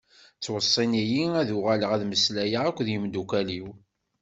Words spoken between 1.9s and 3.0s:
ad mmeslayeɣ akked